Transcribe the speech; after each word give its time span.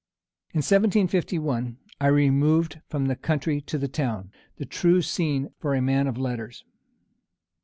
In 0.51 0.63
1751, 0.65 1.77
I 2.01 2.07
removed 2.07 2.81
from 2.89 3.05
the 3.05 3.15
country 3.15 3.61
to 3.61 3.77
the 3.77 3.87
town, 3.87 4.31
the 4.57 4.65
true 4.65 5.03
scene 5.03 5.51
for 5.59 5.75
a 5.75 5.79
man 5.83 6.07
of 6.07 6.17
letters. 6.17 6.65